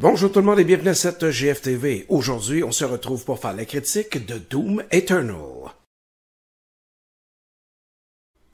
[0.00, 2.06] Bonjour tout le monde et bienvenue à cette GFTV.
[2.08, 5.34] Aujourd'hui, on se retrouve pour faire la critique de Doom Eternal.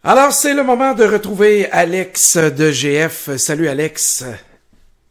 [0.03, 3.37] Alors, c'est le moment de retrouver Alex de GF.
[3.37, 4.25] Salut Alex.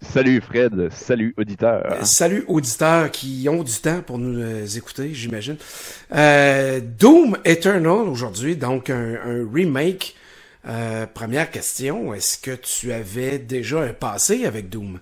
[0.01, 2.03] Salut Fred, salut auditeurs.
[2.03, 5.57] Salut auditeurs qui ont du temps pour nous euh, écouter, j'imagine.
[6.15, 10.15] Euh, Doom Eternal aujourd'hui, donc un, un remake.
[10.67, 14.99] Euh, première question, est-ce que tu avais déjà un passé avec Doom?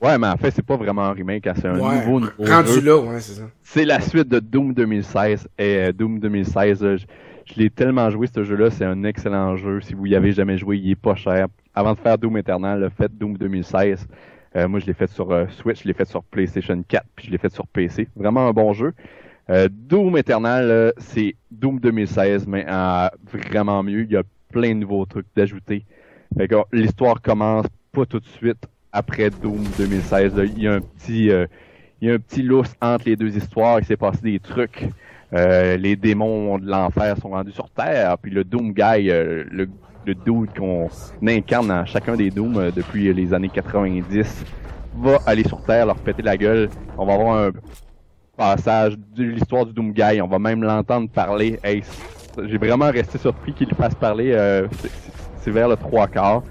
[0.00, 2.68] Ouais, mais en fait, c'est pas vraiment un remake, c'est un Ouais, nouveau, nouveau rendu
[2.72, 2.80] jeu.
[2.82, 3.44] là, ouais, c'est ça.
[3.62, 5.48] C'est la suite de Doom 2016.
[5.58, 7.06] Et euh, Doom 2016, euh, je,
[7.46, 9.80] je l'ai tellement joué ce jeu-là, c'est un excellent jeu.
[9.80, 11.46] Si vous y avez jamais joué, il est pas cher.
[11.74, 14.06] Avant de faire Doom Eternal, faites Doom 2016.
[14.56, 17.26] Euh, moi, je l'ai fait sur euh, Switch, je l'ai fait sur PlayStation 4, puis
[17.26, 18.08] je l'ai fait sur PC.
[18.16, 18.92] Vraiment un bon jeu.
[19.48, 23.08] Euh, Doom Eternal, c'est Doom 2016, mais en
[23.50, 24.02] vraiment mieux.
[24.02, 25.84] Il y a plein de nouveaux trucs d'ajouter.
[26.36, 30.36] Fait que, l'histoire commence pas tout de suite après Doom 2016.
[30.36, 30.44] là.
[30.44, 31.46] Il y a un petit, euh,
[32.00, 32.48] il y a un petit
[32.80, 33.78] entre les deux histoires.
[33.78, 34.88] Il s'est passé des trucs.
[35.34, 38.16] Euh, les démons de l'enfer sont rendus sur Terre.
[38.18, 39.68] Puis le Doom Guy, euh, le,
[40.06, 40.14] le
[40.56, 40.88] qu'on
[41.26, 44.44] incarne dans chacun des Dooms euh, depuis les années 90,
[44.98, 46.70] va aller sur Terre, leur péter la gueule.
[46.96, 47.50] On va avoir un
[48.36, 50.22] passage de l'histoire du Doom Guy.
[50.22, 51.58] On va même l'entendre parler.
[51.64, 54.34] J'ai vraiment resté surpris qu'il fasse parler.
[55.38, 56.42] c'est vers le trois quarts.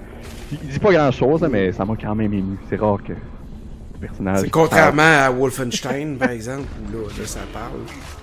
[0.51, 2.57] Il dit pas grand chose, mais ça m'a quand même ému.
[2.69, 4.39] C'est rare que le personnage.
[4.41, 7.79] C'est contrairement à Wolfenstein, par exemple, où là, là, ça parle.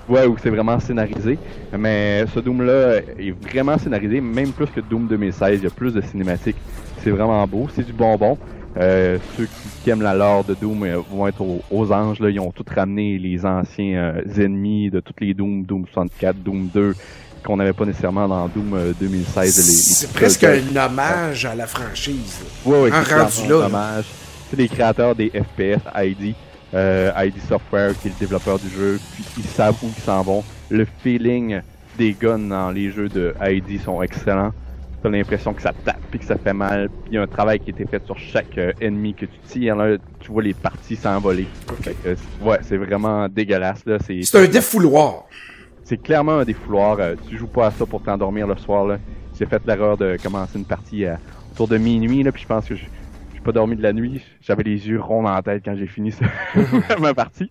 [0.09, 1.39] Ouais, où c'est vraiment scénarisé.
[1.77, 5.61] Mais ce Doom-là est vraiment scénarisé, même plus que Doom 2016.
[5.61, 6.57] Il y a plus de cinématiques.
[7.03, 7.69] C'est vraiment beau.
[7.75, 8.39] C'est du bonbon.
[8.79, 12.21] Euh, ceux qui, qui aiment la lore de Doom euh, vont être aux, aux anges.
[12.21, 12.31] Là.
[12.31, 16.69] Ils ont tout ramené les anciens euh, ennemis de toutes les Doom, Doom 64, Doom
[16.73, 16.95] 2,
[17.45, 19.57] qu'on n'avait pas nécessairement dans Doom euh, 2016.
[19.57, 22.39] les- les C'est presque un hommage à la franchise.
[22.67, 22.71] là.
[22.73, 24.05] Ouais, ouais, Un c'est rendu là, hommage.
[24.51, 26.35] C'est les créateurs des FPS, ID,
[26.75, 30.23] euh, ID Software qui est le développeur du jeu, puis ils savent où ils s'en
[30.23, 30.45] vont.
[30.71, 31.61] Le feeling
[31.99, 34.53] des guns dans les jeux de ID sont excellents.
[35.03, 36.89] T'as l'impression que ça tape puis que ça fait mal.
[37.09, 39.39] Il y a un travail qui a été fait sur chaque euh, ennemi que tu
[39.49, 39.75] tires.
[39.75, 41.49] Là, tu vois les parties s'envoler.
[42.07, 43.81] Euh, ouais, c'est vraiment dégueulasse.
[43.85, 43.99] Là.
[44.07, 45.25] C'est, C'est un défouloir.
[45.85, 46.99] C'est clairement un défouloir.
[47.01, 48.87] Euh, tu joues pas à ça pour t'endormir le soir.
[48.87, 48.99] Là.
[49.39, 51.19] J'ai fait l'erreur de commencer une partie à,
[51.53, 52.85] autour de minuit, là, puis je pense que je
[53.35, 54.23] j'ai pas dormi de la nuit.
[54.41, 56.27] J'avais les yeux ronds dans la tête quand j'ai fini ça-
[57.01, 57.51] ma partie.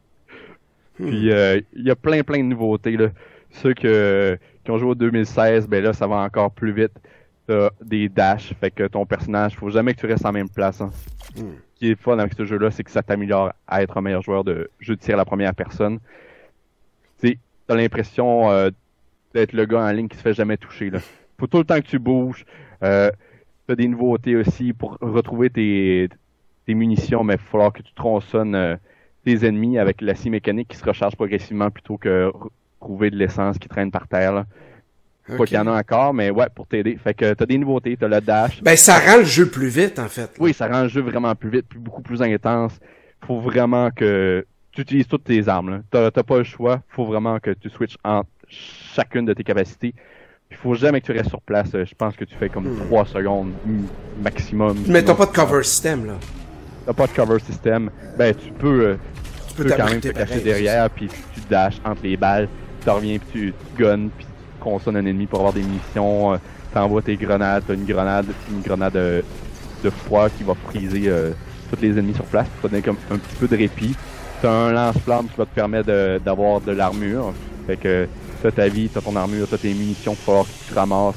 [0.96, 2.96] Puis euh, il y a plein plein de nouveautés.
[2.96, 3.10] Là.
[3.50, 6.94] Ceux que, qui ont joué au 2016, ben là, ça va encore plus vite.
[7.48, 10.80] T'as des dashs, fait que ton personnage, faut jamais que tu restes en même place.
[10.80, 10.92] Hein.
[11.36, 11.52] Hmm.
[11.74, 14.22] Ce qui est fun avec ce jeu-là, c'est que ça t'améliore à être un meilleur
[14.22, 16.00] joueur de jeu de tir à la première personne.
[17.20, 17.40] Tu sais,
[17.72, 18.70] t'as l'impression euh,
[19.34, 20.90] d'être le gars en ligne qui se fait jamais toucher.
[20.90, 21.00] Là.
[21.40, 22.46] Faut tout le temps que tu bouges.
[22.84, 23.10] Euh,
[23.66, 26.10] t'as des nouveautés aussi pour retrouver tes,
[26.66, 28.76] tes munitions, mais il va falloir que tu tronçonnes euh,
[29.24, 32.30] tes ennemis avec l'acier mécanique qui se recharge progressivement plutôt que
[32.82, 34.34] trouver de l'essence qui traîne par terre.
[34.34, 34.46] Là.
[35.38, 36.98] Pas qu'il y en a encore, mais ouais, pour t'aider.
[36.98, 38.62] Fait que t'as des nouveautés, t'as le dash.
[38.64, 40.24] Ben, ça rend le jeu plus vite, en fait.
[40.24, 40.28] là.
[40.40, 42.78] Oui, ça rend le jeu vraiment plus vite, plus, beaucoup plus intense.
[43.26, 45.70] Faut vraiment que tu utilises toutes tes armes.
[45.70, 45.80] là.
[45.90, 46.82] T'as t'as pas le choix.
[46.90, 49.94] Faut vraiment que tu switches entre chacune de tes capacités.
[50.50, 51.70] Il faut jamais que tu restes sur place.
[51.72, 53.84] Je pense que tu fais comme 3 secondes mm,
[54.22, 54.78] maximum.
[54.88, 56.14] Mais t'as pas de cover system, là.
[56.86, 57.90] T'as pas de cover system.
[58.18, 60.44] Ben tu peux, euh, Tu tu peux peux quand même te cacher pareil.
[60.44, 62.50] derrière, puis tu dashes entre les balles,
[62.84, 66.34] tu reviens, puis tu, tu gunnes, puis tu consonnes un ennemi pour avoir des munitions,
[66.34, 66.38] euh,
[66.74, 69.22] t'envoies tes grenades, t'as une grenade, une grenade euh,
[69.84, 71.32] de froid qui va friser euh,
[71.72, 73.96] tous les ennemis sur place, pour te donner comme un petit peu de répit.
[74.42, 77.34] T'as un lance-flamme qui va te permettre d'avoir de, l'armure,
[77.68, 78.08] fait que
[78.42, 81.16] t'as ta vie, t'as ton armure, t'as tes munitions, il faut que tu ramasses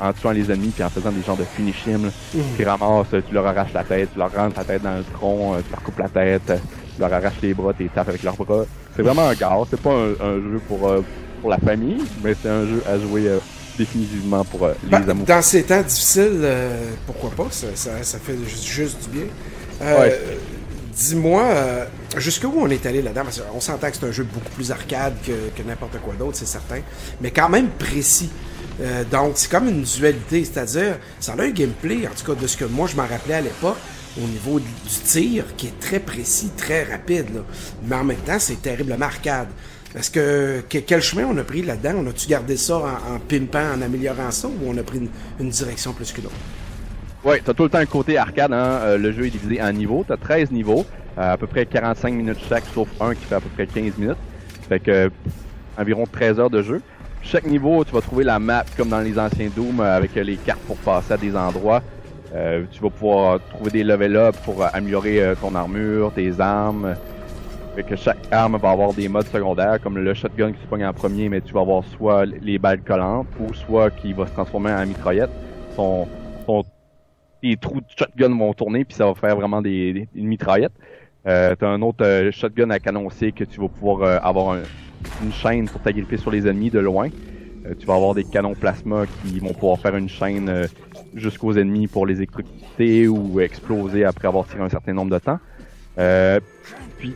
[0.00, 2.10] en, en tuant les ennemis, puis en faisant des genres de finish him.
[2.34, 2.42] Mhm.
[2.56, 5.54] Tu ramasses, tu leur arraches la tête, tu leur rentres la tête dans le tronc,
[5.54, 6.56] euh, tu leur coupes la tête, euh,
[6.94, 8.64] tu leur arraches les bras, tu les tapes avec leurs bras.
[8.96, 11.02] C'est vraiment un gars, c'est pas un, un jeu pour, euh,
[11.42, 13.38] pour la famille, mais c'est un jeu à jouer euh,
[13.76, 15.26] définitivement pour euh, les Ben, amours.
[15.26, 19.26] dans ces temps difficiles, euh, pourquoi pas, ça, ça, ça fait juste, du bien.
[19.80, 20.18] Ouais.
[20.94, 21.84] Dis-moi, euh,
[22.18, 23.22] jusqu'où on est allé là-dedans?
[23.24, 26.36] Parce qu'on s'entend que c'est un jeu beaucoup plus arcade que, que n'importe quoi d'autre,
[26.36, 26.80] c'est certain,
[27.20, 28.30] mais quand même précis.
[28.80, 32.46] Euh, donc, c'est comme une dualité, c'est-à-dire, ça a un gameplay, en tout cas de
[32.46, 33.76] ce que moi je m'en rappelais à l'époque,
[34.22, 34.66] au niveau du
[35.04, 37.40] tir, qui est très précis, très rapide, là.
[37.86, 39.48] mais en même temps, c'est terriblement arcade.
[39.94, 41.94] Est-ce que, que- quel chemin on a pris là-dedans?
[41.98, 45.08] On a-tu gardé ça en, pimpant, en améliorant ça, ou on a pris une,
[45.40, 46.34] une direction plus qu'une autre?
[47.24, 48.80] Ouais, t'as tout le temps un côté arcade, hein.
[48.82, 50.84] euh, le jeu est divisé en niveaux, t'as 13 niveaux,
[51.18, 53.96] euh, à peu près 45 minutes chaque, sauf un qui fait à peu près 15
[53.96, 54.16] minutes.
[54.68, 55.08] Fait que
[55.78, 56.82] environ 13 heures de jeu.
[57.22, 60.34] Chaque niveau, tu vas trouver la map comme dans les anciens Doom euh, avec les
[60.34, 61.80] cartes pour passer à des endroits.
[62.34, 66.96] Euh, tu vas pouvoir trouver des level up pour améliorer ton armure, tes armes.
[67.76, 70.84] Fait que chaque arme va avoir des modes secondaires, comme le shotgun qui se pogne
[70.84, 74.32] en premier, mais tu vas avoir soit les balles collantes, ou soit qui va se
[74.32, 75.30] transformer en mitraillette.
[75.76, 76.08] Son,
[76.46, 76.64] son,
[77.42, 80.72] les trous de shotgun vont tourner, puis ça va faire vraiment des, des une mitraillette.
[81.26, 84.54] Euh, T'as un autre euh, shotgun à canon C que tu vas pouvoir euh, avoir
[84.54, 84.62] un-
[85.22, 87.08] une chaîne pour t'agripper sur les ennemis de loin.
[87.66, 90.66] Euh, tu vas avoir des canons plasma qui vont pouvoir faire une chaîne
[91.14, 95.38] jusqu'aux ennemis pour les électrocuter ou exploser après avoir tiré un certain nombre de temps.
[95.98, 96.40] Euh,
[96.98, 97.14] puis,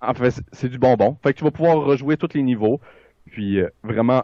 [0.00, 1.16] en fait, c'est- du bonbon.
[1.22, 2.80] Fait que tu vas pouvoir rejouer tous les niveaux.
[3.30, 4.22] Puis euh, vraiment,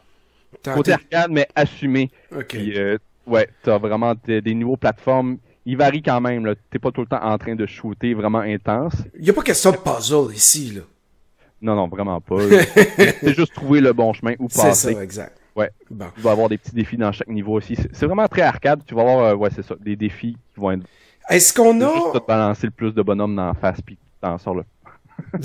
[0.75, 2.11] côté arcade, mais assumé.
[2.35, 2.47] Ok.
[2.49, 2.99] Puis, euh,
[3.31, 5.39] ouais, t'as vraiment des, des niveaux plateformes.
[5.67, 6.55] Ils varient quand même, là.
[6.71, 8.95] T'es pas tout le temps en train de shooter vraiment intense.
[9.19, 10.83] Il y a pas question de puzzle ici, là.
[11.63, 12.37] Non, non, vraiment pas.
[13.21, 14.95] c'est juste trouver le bon chemin ou C'est passer.
[14.95, 15.37] ça, exact.
[15.55, 15.71] Ouais.
[15.91, 16.07] Bon.
[16.15, 17.77] Tu vas avoir des petits défis dans chaque niveau aussi.
[17.77, 18.83] C'est c'est vraiment très arcade.
[18.87, 20.85] Tu vas avoir, euh, ouais, c'est ça, des défis qui vont être
[21.29, 22.15] Est-ce qu'on c'est juste a...
[22.15, 24.63] de te balancer le plus de bonhommes dans la face puis t'en sors là.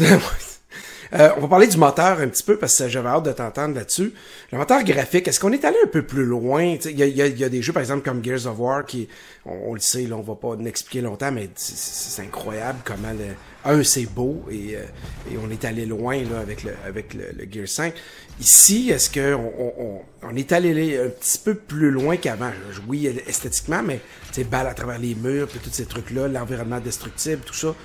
[1.14, 3.76] Euh, on va parler du moteur un petit peu parce que j'avais hâte de t'entendre
[3.76, 4.14] là-dessus.
[4.52, 6.64] Le moteur graphique, est-ce qu'on est allé un peu plus loin?
[6.86, 9.08] Il y a, des jeux, par exemple, comme Gears of War, qui,
[9.46, 13.36] on, le sait, là, on va pas l'expliquer longtemps, mais c'est- incroyable comment le,
[13.66, 14.86] un, c'est beau et, euh,
[15.32, 17.94] et on est allé loin là, avec le, avec le, le Gears 5.
[18.40, 22.52] Ici, est-ce que on, on, est allé un petit peu plus loin qu'avant?
[22.88, 24.00] Oui, esthétiquement, mais
[24.30, 27.76] tu sais, balles à travers les murs, puis tous ces trucs-là, l'environnement destructible, tout ça.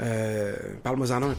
[0.00, 1.34] Euh, Parle-moi en un peu.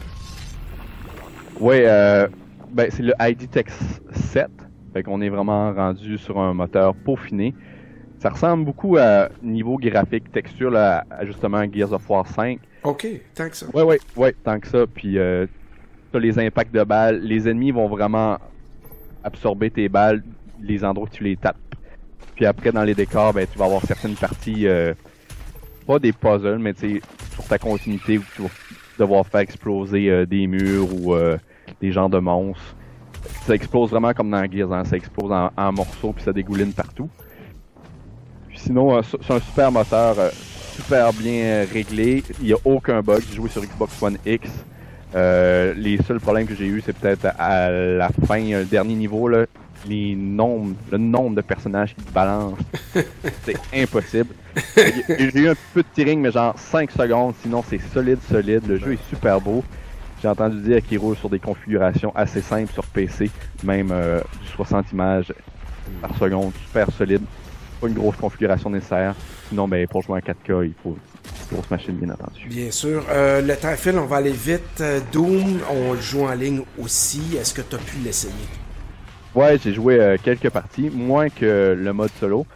[1.58, 2.28] Ouais, euh,
[2.70, 3.66] ben, c'est le ID Tech
[4.12, 4.48] 7.
[4.92, 7.54] Fait qu'on est vraiment rendu sur un moteur peaufiné.
[8.18, 12.58] Ça ressemble beaucoup à niveau graphique, texture, là, à justement Gears of War 5.
[12.84, 13.66] OK, tant que ça.
[13.72, 14.86] Ouais, ouais, ouais, tant que ça.
[14.86, 15.46] Puis euh,
[16.12, 17.20] t'as les impacts de balles.
[17.20, 18.38] Les ennemis vont vraiment
[19.24, 20.22] absorber tes balles,
[20.60, 21.56] les endroits où tu les tapes.
[22.34, 24.94] Puis après, dans les décors, ben, tu vas avoir certaines parties, euh,
[25.86, 27.02] pas des puzzles, mais tu sais,
[27.34, 28.48] sur ta continuité où tu vas
[29.00, 31.36] devoir faire exploser euh, des murs ou euh,
[31.80, 32.76] des genres de monstres.
[33.46, 37.08] Ça explose vraiment comme dans Gears, hein, ça explose en, morceaux puis ça dégouline partout.
[38.54, 42.22] Sinon, euh, c'est un super moteur, super bien réglé.
[42.40, 43.22] Il n'y a aucun bug.
[43.28, 44.50] J'ai joué sur Xbox One X.
[45.14, 49.46] Les seuls problèmes que j'ai eu, c'est peut-être à la fin, le dernier niveau, là,
[49.88, 52.58] les le nombre de personnages qui te balancent.
[53.44, 54.34] c'est impossible.
[54.76, 57.34] J'ai eu un peu de tearing, mais genre 5 secondes.
[57.42, 58.66] Sinon, c'est solide, solide.
[58.66, 59.64] Le jeu est super beau.
[60.22, 63.30] J'ai entendu dire qu'il roule sur des configurations assez simples sur PC,
[63.64, 65.32] même euh, du 60 images
[66.02, 67.22] par seconde, super solide.
[67.80, 69.14] Pas une grosse configuration nécessaire.
[69.48, 70.96] Sinon, ben, pour jouer en 4K, il faut
[71.50, 72.46] une grosse machine, bien entendu.
[72.48, 73.04] Bien sûr.
[73.10, 74.80] Euh, le temps file, on va aller vite.
[74.80, 77.36] Euh, Doom, on le joue en ligne aussi.
[77.36, 78.34] Est-ce que tu as pu l'essayer?
[79.34, 82.46] Ouais, j'ai joué euh, quelques parties, moins que le mode solo.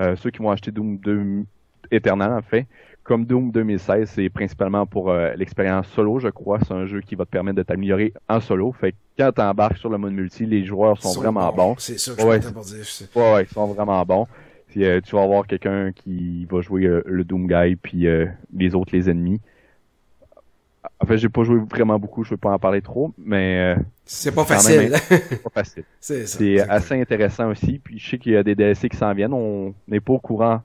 [0.00, 1.44] Euh, ceux qui vont acheter Doom 2
[1.92, 2.66] Eternal, en fait.
[3.04, 6.58] Comme Doom 2016, c'est principalement pour euh, l'expérience solo, je crois.
[6.60, 8.72] C'est un jeu qui va te permettre de t'améliorer en solo.
[8.72, 11.74] Fait que quand t'embarques sur le mode multi, les joueurs sont, vraiment bons.
[11.78, 12.84] C'est ça que Ouais, je pour dire.
[13.16, 14.28] Ouais, ouais, ils sont vraiment bons.
[14.68, 18.06] Puis, euh, tu vas avoir quelqu'un qui va jouer euh, le Doom Guy, puis
[18.56, 19.40] les autres, les ennemis.
[21.00, 24.32] En fait, j'ai pas joué vraiment beaucoup, je veux pas en parler trop, mais C'est
[24.32, 24.92] pas facile.
[25.08, 25.84] c'est pas facile.
[25.98, 27.80] c'est assez intéressant aussi.
[27.82, 29.32] Puis je sais qu'il y a des DLC qui s'en viennent.
[29.32, 30.62] On n'est pas au courant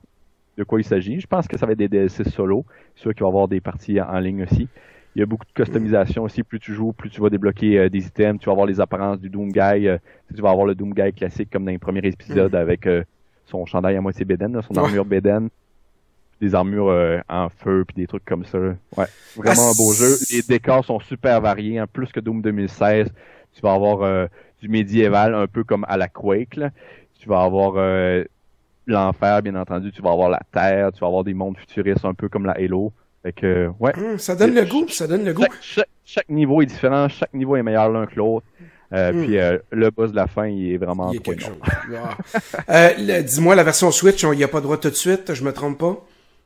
[0.58, 1.20] de quoi il s'agit.
[1.20, 2.66] Je pense que ça va être des DLC solo.
[2.96, 4.68] C'est sûr qu'il va y avoir des parties en ligne aussi.
[5.16, 6.44] Il y a beaucoup de customisation aussi.
[6.44, 8.40] Plus tu joues, plus tu vas débloquer euh, des items.
[8.40, 9.88] Tu vas avoir les apparences du Doom Guy.
[9.88, 9.98] euh,
[10.36, 13.04] tu vas avoir le Doom Guy classique comme dans les premiers épisodes avec euh,
[13.46, 14.80] son chandail à moitié bédaine, là, son Ouais.
[14.86, 15.50] armure bédaine.
[16.40, 18.60] Des armures euh, en feu puis des trucs comme ça.
[18.60, 18.76] là.
[18.96, 20.06] Ouais, vraiment Ah, un beau jeu.
[20.10, 21.82] c'est- Les décors sont super variés.
[21.82, 23.12] En plus que Doom 2016,
[23.54, 24.28] tu vas avoir euh,
[24.62, 26.58] du médiéval, un peu comme à la Quake.
[26.58, 26.70] Là.
[27.20, 28.24] Tu vas avoir euh,
[28.88, 29.92] l'enfer, bien entendu.
[29.92, 30.92] Tu vas avoir la terre.
[30.94, 32.92] Tu vas avoir des mondes futuristes, un peu comme la Halo.
[33.24, 33.94] Fait que, ouais.
[33.98, 35.42] Hum, ça donne le goût, ça donne le goût.
[35.44, 37.08] Chaque, chaque- chaque niveau est différent.
[37.10, 38.46] Chaque niveau est meilleur l'un que l'autre.
[38.94, 39.24] Euh, Mm.
[39.26, 41.58] Puis euh, le boss de la fin, il est vraiment Il quelque chose.
[41.66, 42.18] Ah.
[43.10, 45.44] Euh, Dis-moi, la version Switch, il n'y a pas de droit tout de suite, je
[45.44, 45.98] me trompe pas?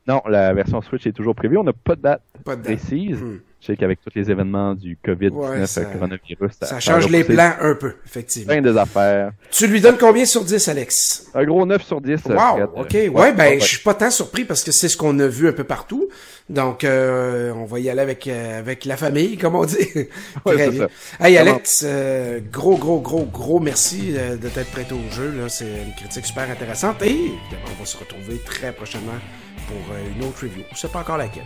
[0.07, 1.57] Non, la version Switch est toujours prévue.
[1.59, 2.77] On n'a pas de date Pas de date.
[2.77, 3.21] précise.
[3.21, 3.37] Hmm.
[3.61, 7.07] Je sais qu'avec tous les événements du COVID-19, Ouais, ça- euh, coronavirus, Ça a change
[7.09, 8.53] les plans un peu, effectivement.
[8.53, 9.33] Plein des affaires.
[9.51, 11.27] Tu lui donnes combien sur 10, Alex?
[11.35, 12.21] Un gros 9 sur 10.
[12.27, 13.09] euh, Wow, Fred.
[13.11, 13.15] ok.
[13.15, 15.51] Ouais, ben, je suis pas tant surpris parce que c'est ce qu'on a vu un
[15.53, 16.09] peu partout.
[16.49, 19.77] Donc, euh, on va y aller avec euh, avec la famille, comme on dit.
[20.45, 20.87] Ouais, ça.
[21.19, 25.31] Hey, Alex, euh, gros, gros, gros, gros merci de t'être prêté au jeu.
[25.49, 29.19] C'est une critique super intéressante et on va se retrouver très prochainement
[29.67, 30.63] pour une autre review.
[30.71, 31.43] On sait pas encore laquelle.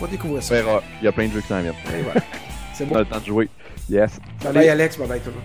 [0.00, 0.54] On va découvrir On ça.
[1.00, 1.74] Il y a plein de jeux qui s'en viennent.
[2.04, 2.20] Voilà.
[2.74, 2.94] C'est On bon.
[2.96, 3.48] a le temps de jouer.
[3.88, 4.18] Yes.
[4.42, 4.96] Bye bye, Alex.
[4.96, 5.44] Bye bye, tout le monde.